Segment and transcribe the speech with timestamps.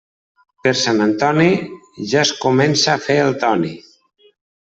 [0.61, 1.51] Per Sant Antoni
[2.13, 3.75] ja es comença a fer el Toni.